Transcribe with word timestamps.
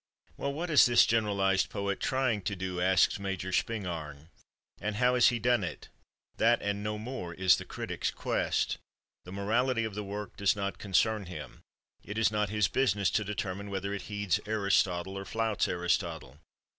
Well, 0.35 0.51
what 0.51 0.71
is 0.71 0.87
this 0.87 1.05
generalized 1.05 1.69
poet 1.69 1.99
trying 1.99 2.41
to 2.45 2.55
do? 2.55 2.81
asks 2.81 3.19
Major 3.19 3.51
Spingarn, 3.51 4.29
and 4.79 4.95
how 4.95 5.13
has 5.13 5.27
he 5.27 5.37
done 5.37 5.63
it? 5.63 5.89
That, 6.37 6.59
and 6.59 6.81
no 6.81 6.97
more, 6.97 7.35
is 7.35 7.57
the 7.57 7.65
critic's 7.65 8.09
quest. 8.09 8.79
The 9.25 9.31
morality 9.31 9.83
of 9.83 9.93
the 9.93 10.03
work 10.03 10.35
does 10.37 10.55
not 10.55 10.79
concern 10.79 11.27
him. 11.27 11.61
It 12.03 12.17
is 12.17 12.31
not 12.31 12.49
his 12.49 12.67
business 12.67 13.11
to 13.11 13.23
determine 13.23 13.69
whether 13.69 13.93
it 13.93 14.01
heeds 14.09 14.39
Aristotle 14.47 15.19
or 15.19 15.23
flouts 15.23 15.67
Aristotle. 15.67 16.39